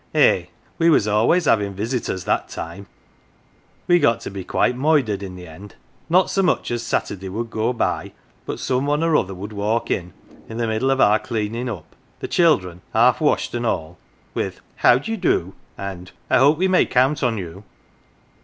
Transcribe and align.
Eh! 0.15 0.45
we 0.79 0.89
was 0.89 1.07
always 1.07 1.45
havin' 1.45 1.75
visitors 1.75 2.23
that 2.23 2.49
time! 2.49 2.87
We 3.85 3.99
got 3.99 4.19
to 4.21 4.31
be 4.31 4.43
quite 4.43 4.75
moidered 4.75 5.21
in 5.21 5.35
the 5.35 5.45
end; 5.45 5.75
not 6.09 6.27
so 6.31 6.41
much 6.41 6.71
as 6.71 6.81
Saturday 6.81 7.29
would 7.29 7.51
go 7.51 7.71
by 7.71 8.13
but 8.47 8.59
some 8.59 8.87
one 8.87 9.03
or 9.03 9.15
other 9.15 9.35
would 9.35 9.53
walk 9.53 9.91
in, 9.91 10.13
in 10.49 10.57
the 10.57 10.65
middle 10.65 10.89
of 10.89 10.99
our 10.99 11.19
cleaning 11.19 11.69
up 11.69 11.95
the 12.19 12.27
children 12.27 12.81
half 12.93 13.21
washed 13.21 13.53
and 13.53 13.67
all 13.67 13.99
with' 14.33 14.59
How 14.77 14.97
do 14.97 15.11
ye 15.11 15.17
do?' 15.17 15.53
and' 15.77 16.11
I 16.31 16.39
hope 16.39 16.57
we 16.57 16.67
may 16.67 16.87
count 16.87 17.21
on 17.21 17.37
you.' 17.37 17.63